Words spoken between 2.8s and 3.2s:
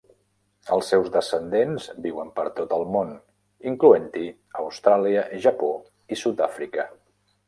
món,